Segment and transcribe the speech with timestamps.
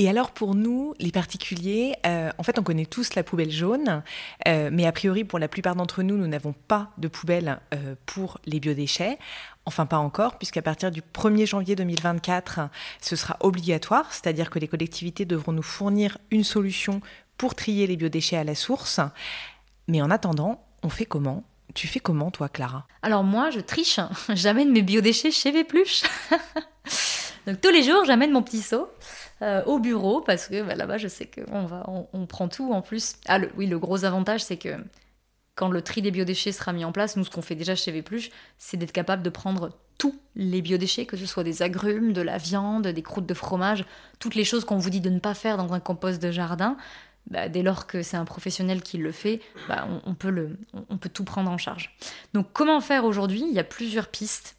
[0.00, 4.04] Et alors pour nous, les particuliers, euh, en fait on connaît tous la poubelle jaune,
[4.46, 7.96] euh, mais a priori pour la plupart d'entre nous, nous n'avons pas de poubelle euh,
[8.06, 9.18] pour les biodéchets.
[9.66, 12.60] Enfin pas encore, puisqu'à partir du 1er janvier 2024,
[13.00, 17.00] ce sera obligatoire, c'est-à-dire que les collectivités devront nous fournir une solution
[17.36, 19.00] pour trier les biodéchets à la source.
[19.88, 21.42] Mais en attendant, on fait comment?
[21.74, 22.86] Tu fais comment, toi, Clara?
[23.02, 23.98] Alors moi, je triche.
[24.28, 26.04] J'amène mes biodéchets chez Vépluche.
[27.48, 28.88] Donc tous les jours, j'amène mon petit seau
[29.42, 32.82] euh, au bureau parce que bah, là-bas, je sais qu'on va, on, prend tout en
[32.82, 33.16] plus.
[33.26, 34.76] Ah oui, le gros avantage, c'est que
[35.54, 37.90] quand le tri des biodéchets sera mis en place, nous, ce qu'on fait déjà chez
[37.90, 42.22] Vépluche, c'est d'être capable de prendre tous les biodéchets, que ce soit des agrumes, de
[42.22, 43.84] la viande, des croûtes de fromage,
[44.20, 46.76] toutes les choses qu'on vous dit de ne pas faire dans un compost de jardin.
[47.30, 50.56] Bah, dès lors que c'est un professionnel qui le fait, bah, on, peut le,
[50.88, 51.94] on, peut tout prendre en charge.
[52.32, 53.44] Donc comment faire aujourd'hui?
[53.46, 54.56] Il y a plusieurs pistes.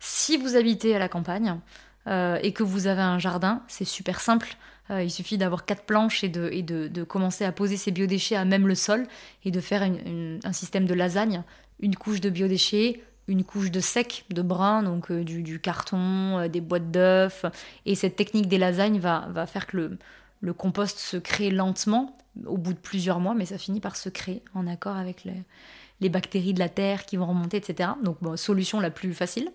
[0.00, 1.58] Si vous habitez à la campagne
[2.06, 4.56] euh, et que vous avez un jardin, c'est super simple.
[4.90, 8.68] Euh, il suffit d'avoir quatre planches et, de, commencer à poser ces biodéchets à même
[8.68, 9.06] le sol
[9.44, 11.42] et de faire un système de lasagne.
[11.80, 16.60] Une couche de biodéchets, une couche de sec, de brun, donc euh, du, carton, des
[16.60, 17.46] boîtes d'œufs.
[17.86, 19.98] Et cette technique des lasagnes va, va faire que le,
[20.44, 24.08] le compost se crée lentement, au bout de plusieurs mois, mais ça finit par se
[24.08, 27.90] créer en accord avec les, bactéries de la terre qui vont remonter, etc.
[28.02, 29.50] Donc, solution la plus facile,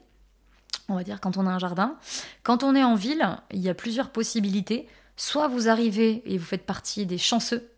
[0.90, 1.96] on va dire, quand on a un jardin.
[2.44, 4.88] Quand on est en ville, il y a plusieurs possibilités.
[5.16, 7.70] Soit vous arrivez et vous faites partie des chanceux,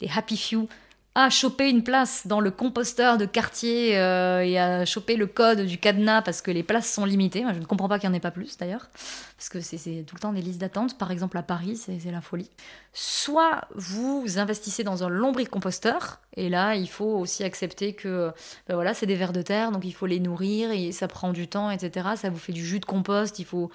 [0.00, 0.68] des happy few,
[1.16, 5.62] à choper une place dans le composteur de quartier euh, et à choper le code
[5.62, 7.44] du cadenas parce que les places sont limitées.
[7.52, 8.88] Je ne comprends pas qu'il n'y en ait pas plus d'ailleurs,
[9.36, 10.96] parce que c'est tout le temps des listes d'attente.
[10.98, 12.48] Par exemple, à Paris, c'est la folie.
[12.92, 18.32] Soit vous investissez dans un lombricomposteur, et là, il faut aussi accepter que
[18.68, 21.32] ben voilà, c'est des vers de terre, donc il faut les nourrir et ça prend
[21.32, 22.10] du temps, etc.
[22.14, 23.72] Ça vous fait du jus de compost, il faut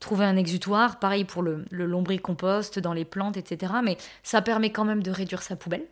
[0.00, 0.98] trouver un exutoire.
[1.00, 3.74] Pareil pour le, le lombricompost dans les plantes, etc.
[3.84, 5.84] Mais ça permet quand même de réduire sa poubelle.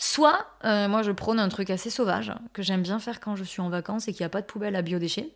[0.00, 3.42] Soit, euh, moi je prône un truc assez sauvage, que j'aime bien faire quand je
[3.42, 5.32] suis en vacances et qu'il n'y a pas de poubelle à biodéchets,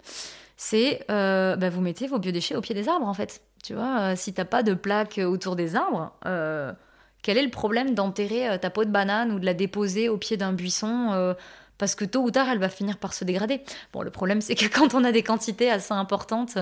[0.57, 3.43] c'est euh, bah, vous mettez vos biodéchets au pied des arbres en fait.
[3.65, 6.13] Tu vois, euh, si t'as pas de plaque autour des arbres,
[7.23, 10.37] quel est le problème d'enterrer ta peau de banane ou de la déposer au pied
[10.37, 11.35] d'un buisson
[11.79, 13.63] parce que tôt ou tard, elle va finir par se dégrader?
[13.93, 16.57] Bon, le problème, c'est que quand on a des quantités assez importantes,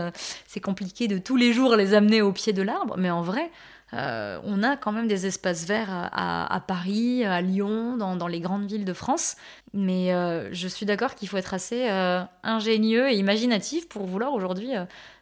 [0.46, 3.50] c'est compliqué de tous les jours les amener au pied de l'arbre, mais en vrai,
[3.92, 8.66] euh, on a quand même des espaces verts à, Paris, à Lyon, dans, les grandes
[8.66, 9.36] villes de France.
[9.72, 14.32] Mais euh, je suis d'accord qu'il faut être assez euh, ingénieux et imaginatif pour vouloir
[14.32, 14.70] aujourd'hui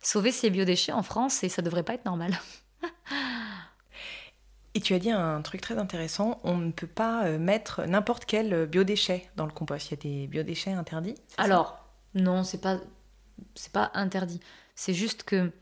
[0.03, 2.39] sauver ces biodéchets en France et ça devrait pas être normal.
[4.75, 8.67] et tu as dit un truc très intéressant, on ne peut pas mettre n'importe quel
[8.67, 9.91] biodéchet dans le compost.
[9.91, 12.79] Il y a des biodéchets interdits Alors, non, c'est pas
[13.55, 14.41] c'est pas interdit.
[14.75, 15.53] C'est juste que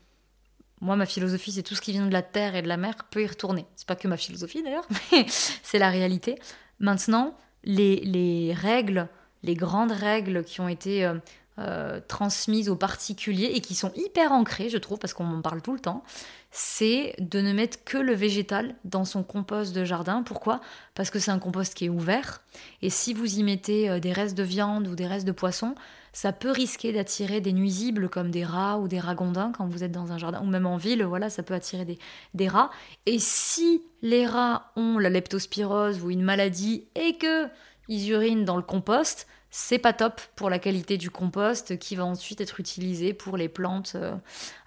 [0.81, 2.95] moi, ma philosophie, c'est tout ce qui vient de la terre et de la mer
[3.09, 3.65] peut y retourner.
[3.75, 6.39] C'est pas que ma philosophie d'ailleurs, mais c'est la réalité.
[6.79, 9.07] Maintenant, les, règles,
[9.43, 11.15] les grandes règles qui ont été euh,
[11.59, 15.63] euh, transmises aux particuliers et qui sont hyper ancrées, je trouve, parce qu'on en parle
[15.63, 16.03] tout le temps,
[16.51, 20.21] c'est de ne mettre que le végétal dans son compost de jardin.
[20.21, 20.61] Pourquoi?
[20.93, 22.41] Parce que c'est un compost qui est ouvert.
[22.83, 25.73] Et si vous y mettez euh, des restes de viande ou des restes de poisson,
[26.17, 29.91] ça peut risquer d'attirer des nuisibles comme des rats ou des ragondins quand vous êtes
[29.91, 31.99] dans un jardin, ou même en ville, voilà, ça peut attirer des,
[32.33, 32.71] des rats.
[33.05, 37.45] Et si les rats ont la leptospirose ou une maladie et que
[37.87, 42.05] ils urinent dans le compost, c'est pas top pour la qualité du compost qui va
[42.05, 44.15] ensuite être utilisé pour les plantes euh,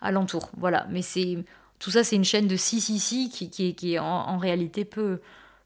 [0.00, 0.52] alentour.
[0.56, 1.38] Voilà, mais c'est
[1.80, 4.84] tout ça, c'est une chaîne de si si si qui, qui, qui est en, réalité
[4.84, 5.18] peu,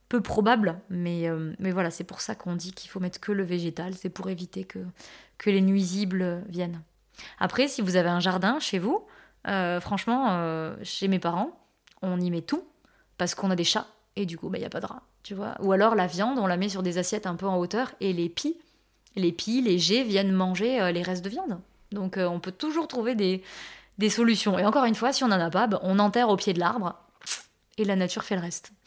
[0.09, 3.31] peu probable, mais, euh, mais voilà, c'est pour ça qu'on dit qu'il faut mettre que
[3.31, 4.79] le végétal, c'est pour éviter que
[5.37, 6.81] que les nuisibles viennent.
[7.39, 9.05] Après, si vous avez un jardin chez vous,
[9.47, 11.51] euh, franchement, euh, chez mes parents,
[12.01, 12.63] on y met tout
[13.17, 15.03] parce qu'on a des chats et du coup, il bah, n'y a pas de rats,
[15.23, 15.55] tu vois.
[15.59, 18.13] Ou alors la viande, on la met sur des assiettes un peu en hauteur et
[18.13, 18.57] les pies,
[19.15, 21.59] les pies, les jets viennent manger euh, les restes de viande.
[21.91, 23.41] Donc on peut toujours trouver des,
[23.99, 24.59] des, solutions.
[24.59, 26.59] Et encore une fois, si on n'en a pas, bah, on enterre au pied de
[26.59, 26.95] l'arbre
[27.77, 28.73] et la nature fait le reste.